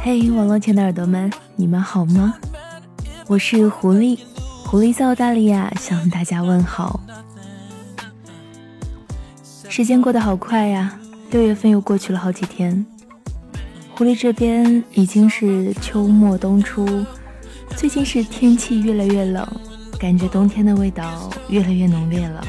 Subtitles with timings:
[0.00, 2.34] 嘿，网络前的耳朵们，你们好吗？
[3.26, 4.18] 我是狐狸，
[4.64, 7.00] 狐狸在澳大利亚向大家问好。
[9.68, 10.98] 时间过得好快呀，
[11.30, 12.86] 六月份又过去了好几天。
[13.94, 17.04] 狐狸这边已经是秋末冬初，
[17.76, 19.46] 最近是天气越来越冷，
[19.98, 22.46] 感觉冬天的味道越来越浓烈了。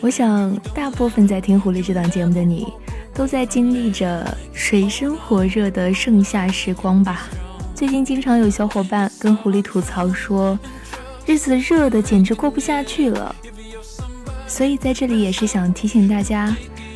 [0.00, 2.66] 我想，大部分在听狐狸这档节目的你。
[3.16, 7.26] 都在经历着水深火热的盛夏时光吧。
[7.74, 10.58] 最近经常有小伙伴跟狐狸吐槽说，
[11.24, 13.34] 日子热的简直过不下去了。
[14.46, 16.54] 所以在这里也是想提醒大家，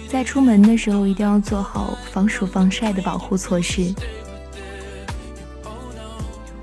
[0.09, 3.95] 在出门的时候一定要做好防暑防晒的保护措施。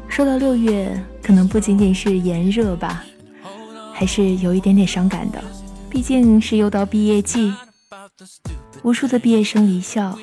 [0.08, 3.04] 说到六月，可能不仅仅是炎热吧，
[3.92, 5.44] 还是有一点点伤感的，
[5.90, 7.52] 毕竟是又到毕业季。
[8.88, 10.18] 无数的毕业生离校，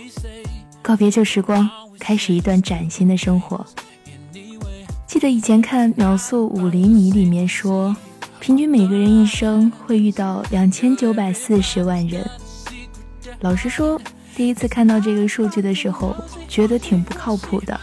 [0.81, 3.63] 告别旧时光，开始一段崭新的生活。
[5.07, 7.95] 记得以前看《秒速五厘米》里面说，
[8.41, 12.27] 平均每个人一生会遇到两千九百四十万人。
[13.41, 14.01] 老实说，
[14.35, 16.17] 第一次看到这个数据的时候，
[16.49, 17.79] 觉得挺不靠谱的，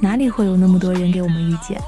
[0.00, 1.80] 哪里会有那么多人给我们遇见？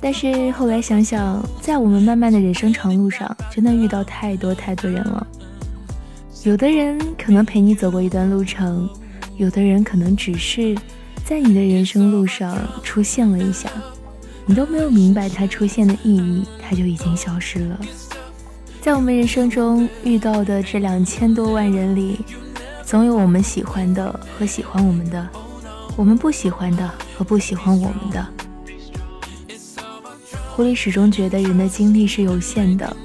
[0.00, 5.26] 但是后来想想，在我们漫漫的人生长路上，真的遇到太多太多人了。
[6.44, 8.90] 有的人可能陪你走过一段路程，
[9.36, 10.76] 有的人可能只是
[11.24, 13.70] 在你的人生路上出现了一下，
[14.44, 17.78] 你都没有明白他出现的意义，他就已经消失了。
[18.80, 22.18] 在我们人生中遇到的这两千多万人里，
[22.84, 25.28] 总有我们喜欢的和喜欢我们的，
[25.96, 28.26] 我们不喜欢的和不喜欢我们的。
[30.50, 32.96] 狐狸始终觉得人的精力是有限的。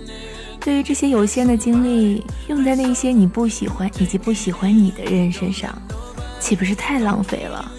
[0.68, 5.74] 对于这些有限的精力用在那些你不喜欢以及不喜欢你的人身上，
[6.42, 7.72] 岂不是太浪费了？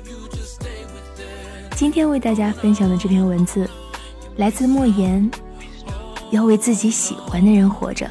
[1.76, 3.68] 今天为大家分享的这篇文字，
[4.36, 5.30] 来自莫言，
[6.30, 8.08] 要为自己喜欢的人活着。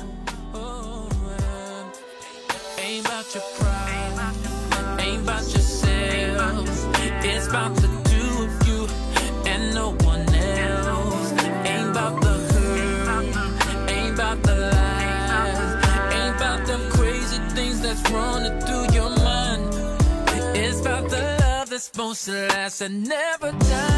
[21.97, 23.96] Supposed to last and never die.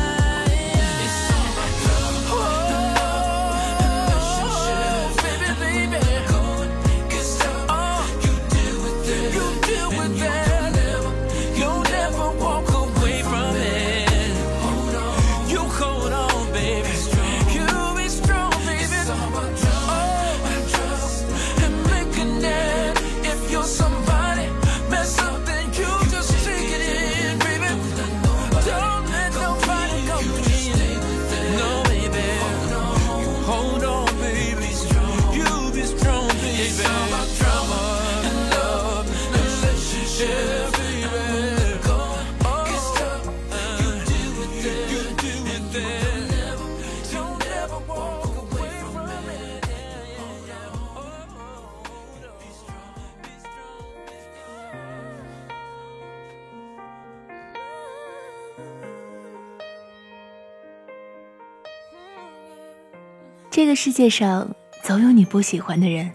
[63.60, 66.10] 这个世界上总有你不喜欢的人，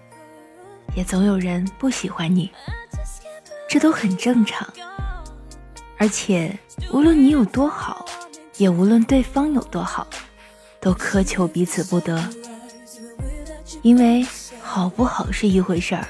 [0.96, 2.50] 也总有人不喜欢你，
[3.68, 4.66] 这都很正常。
[5.98, 6.58] 而且
[6.90, 8.06] 无论你有多好，
[8.56, 10.06] 也无论对方有多好，
[10.80, 12.26] 都苛求彼此不得。
[13.82, 14.26] 因为
[14.62, 16.08] 好不好是一回事儿，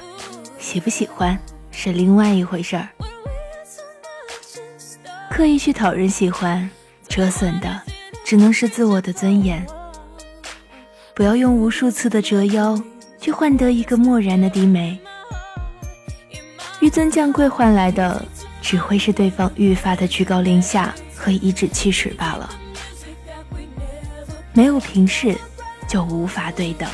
[0.57, 1.37] 喜不喜欢
[1.69, 2.87] 是另外一回事儿。
[5.29, 6.69] 刻意去讨人喜欢，
[7.09, 7.81] 折损的
[8.23, 9.67] 只能是自我的尊严。
[11.15, 12.77] 不要用无数次的折腰
[13.21, 14.99] 去换得一个漠然的低眉，
[16.81, 18.23] 纡尊降贵换来的
[18.61, 22.49] 只会是对方愈发的居高临下和颐指气使罢了。
[24.51, 25.37] 没有平视，
[25.87, 26.89] 就无法对等。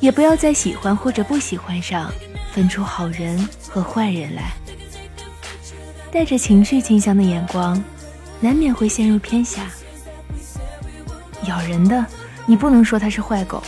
[0.00, 2.10] 也不要在喜欢或者不喜欢上
[2.50, 4.52] 分出好人和坏人来，
[6.10, 7.82] 带着情绪倾向的眼光。
[8.40, 9.70] 难免会陷入偏狭。
[11.46, 12.04] 咬人的，
[12.46, 13.62] 你不能说它是坏狗，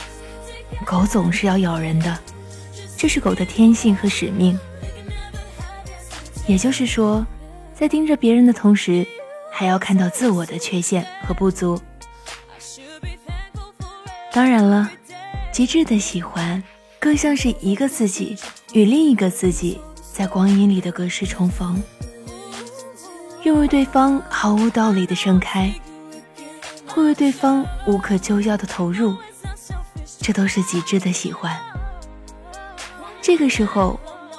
[0.85, 2.19] 狗总是要咬人的，
[2.97, 4.59] 这是狗的天性和使命。
[6.47, 7.26] 也就是说，
[7.75, 9.06] 在盯着别人的同时，
[9.50, 11.81] 还要看到自我的缺陷和不足。
[14.32, 14.91] 当然了，
[15.53, 16.62] 极致的喜欢，
[16.99, 18.37] 更像是一个自己
[18.73, 19.81] 与另一个自己
[20.12, 21.82] 在光阴里的隔世重逢，
[23.44, 25.73] 愿为对方毫无道理的盛开。
[26.94, 29.17] 会为对方无可救药的投入，
[30.20, 31.52] 这都是极致的喜欢。
[33.20, 33.99] 这个时候，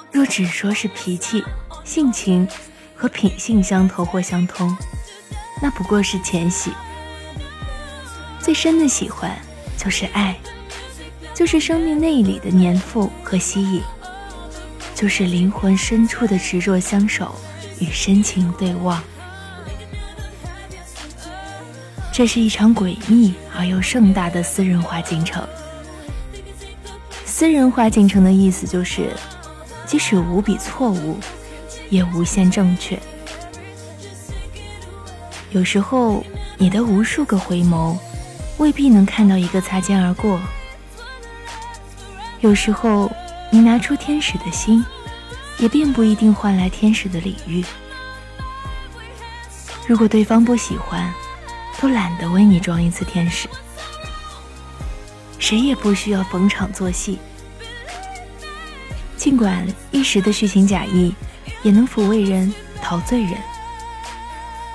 [0.10, 1.44] 若只说是脾气、
[1.84, 2.48] 性情
[2.96, 4.74] 和品性相投或相通，
[5.62, 6.72] 那不过是浅喜。
[8.40, 9.38] 最深的喜欢
[9.76, 10.38] 就是爱，
[11.34, 13.84] 就是生命内里的粘附和吸引，
[14.94, 17.36] 就是灵魂深处的执着相守
[17.82, 19.04] 与深情对望。
[22.18, 25.46] 这是一场诡秘而又盛大的私人化进程。
[27.26, 29.14] 私人化进程的意思就是，
[29.86, 31.18] 即使无比错误，
[31.90, 32.98] 也无限正确。
[35.52, 36.24] 有时候，
[36.58, 37.98] 你的无数个回眸，
[38.60, 40.40] 未必能看到一个擦肩而过；
[42.40, 43.12] 有时候，
[43.52, 44.82] 你拿出天使的心，
[45.60, 47.62] 也并不一定换来天使的礼遇。
[49.86, 51.14] 如果对方不喜欢，
[51.80, 53.48] 都懒得为你装一次天使，
[55.38, 57.20] 谁也不需要逢场作戏。
[59.18, 61.14] 尽管一时的虚情假意
[61.64, 63.34] 也能抚慰人、陶醉人，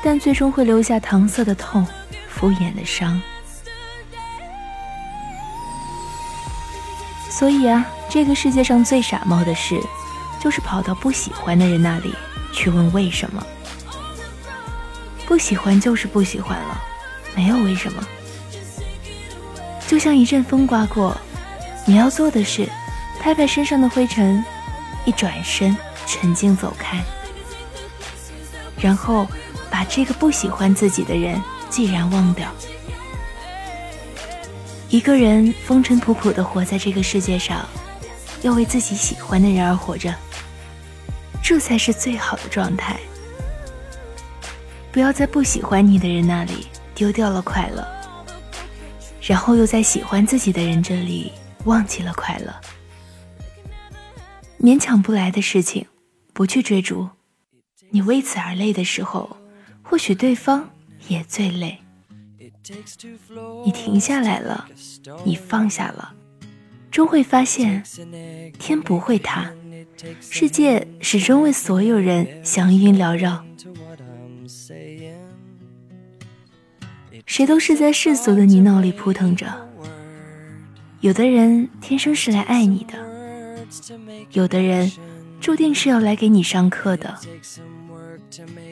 [0.03, 1.87] 但最终会留下搪塞的痛、
[2.29, 3.21] 敷衍的伤。
[7.29, 9.81] 所以啊，这个世界上最傻帽的事，
[10.41, 12.15] 就是跑到不喜欢的人那里
[12.53, 13.43] 去问为什么。
[15.27, 16.81] 不喜欢就是不喜欢了。
[17.35, 18.07] 没有为什么，
[19.87, 21.17] 就像一阵风刮过，
[21.87, 22.69] 你要做的是
[23.21, 24.45] 拍拍身上的灰尘，
[25.05, 27.03] 一转身沉静走开，
[28.79, 29.27] 然后
[29.71, 32.51] 把这个不喜欢自己的人既然忘掉。
[34.89, 37.65] 一个人风尘仆仆的活在这个世界上，
[38.43, 40.13] 要为自己喜欢的人而活着，
[41.43, 42.97] 这才是最好的状态。
[44.91, 46.67] 不要在不喜欢你的人那里。
[47.01, 47.83] 丢掉了快乐，
[49.23, 51.33] 然后又在喜欢自己的人这里
[51.65, 52.55] 忘记了快乐。
[54.61, 55.87] 勉强不来的事情，
[56.35, 57.09] 不去追逐。
[57.89, 59.35] 你为此而累的时候，
[59.83, 60.69] 或许对方
[61.09, 61.79] 也最累。
[63.65, 64.69] 你停下来了，
[65.25, 66.13] 你放下了，
[66.91, 67.83] 终会发现，
[68.59, 69.51] 天不会塌，
[70.21, 73.43] 世界始终为所有人祥云缭绕。
[77.31, 79.47] 谁都是在世俗的泥淖里扑腾着。
[80.99, 82.99] 有的人天生是来爱你的，
[84.33, 84.91] 有的人
[85.41, 87.17] 注定是要来给你上课的。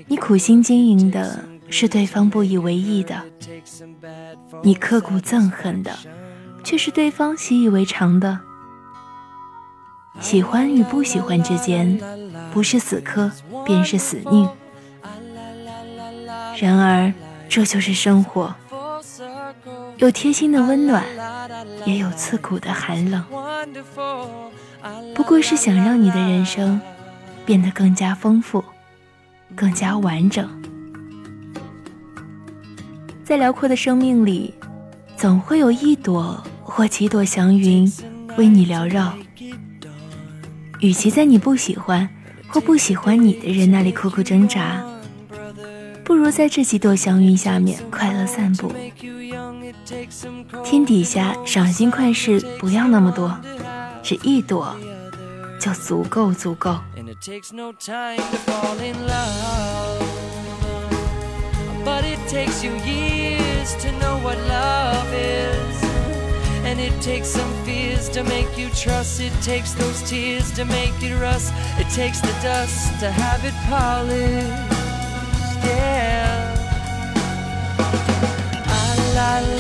[0.09, 3.23] 你苦心经营的是对方不以为意的，
[4.65, 5.97] 你刻骨憎恨的
[6.65, 8.41] 却是对方习以为常的。
[10.19, 11.97] 喜欢与不喜欢之间，
[12.53, 13.31] 不是死磕
[13.65, 14.49] 便是死拧。
[16.61, 17.15] 然而。
[17.49, 18.55] 这就是生活，
[19.97, 21.05] 有贴心的温暖，
[21.87, 23.25] 也有刺骨的寒冷。
[25.15, 26.81] 不过是想让你的人生
[27.45, 28.63] 变得更加丰富，
[29.57, 30.49] 更加完整。
[33.25, 34.55] 在辽阔的生命里，
[35.17, 37.91] 总会有一朵或几朵祥云
[38.37, 39.13] 为你缭绕。
[40.81, 42.09] 与其在你不喜欢
[42.47, 44.81] 或不喜欢你的人那里苦苦挣扎。
[46.09, 48.73] 不如在这几朵祥云下面快乐散步。
[50.65, 53.39] 天底下赏心快事不要那么多，
[54.03, 54.75] 只一朵
[55.61, 56.79] 就足够足够。
[64.49, 64.89] la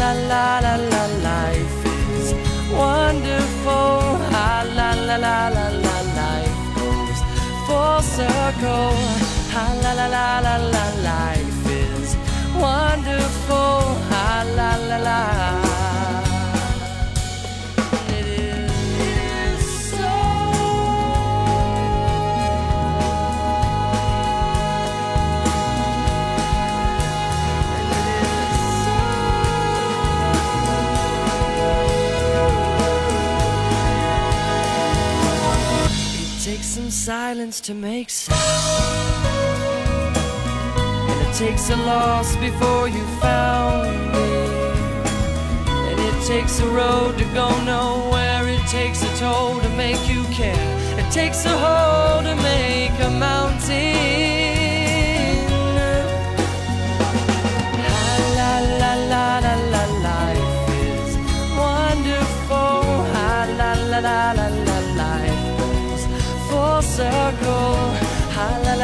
[0.00, 1.78] la la la la life
[2.16, 2.26] is
[2.80, 4.00] wonderful.
[4.44, 7.18] Ah, la la la la la life goes
[7.66, 8.96] full circle.
[9.60, 12.08] Ah, la la la la la life is
[12.64, 13.80] wonderful.
[14.22, 15.67] Ah, la la la.
[37.08, 38.38] silence to make sound.
[41.08, 44.30] And it takes a loss before you found me.
[45.88, 48.46] And it takes a road to go nowhere.
[48.46, 50.68] It takes a toll to make you care.
[51.00, 54.37] It takes a hole to make a mountain.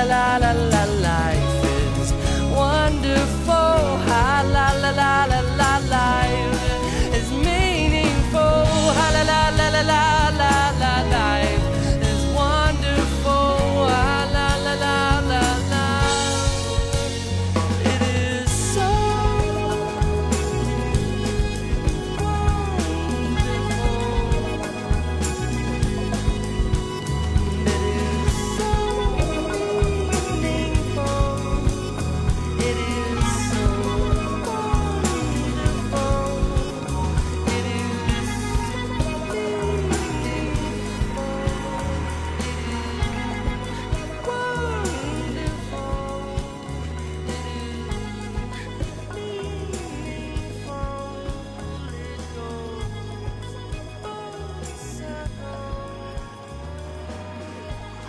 [0.07, 1.44] la la la la la.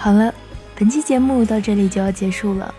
[0.06, 0.32] 好了
[0.76, 2.72] 本期节目到这里就要结束了。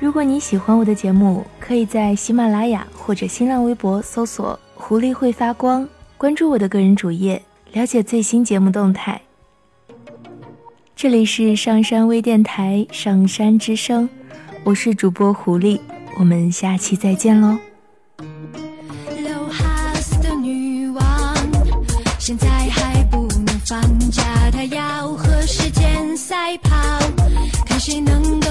[0.00, 9.20] 如果你喜欢我的节目可以在喜马拉雅或者新浪微博搜索狐狸会发光关注我的个人主页了解最新节目动态。
[10.96, 14.08] 这里是上山微电台上山之声
[14.64, 15.78] 我是主播狐狸
[16.18, 17.56] 我们下期再见喽。
[18.18, 21.36] low house 的女王
[22.18, 23.80] 现在还不能放
[24.10, 25.16] 假她要
[27.86, 28.45] 谁能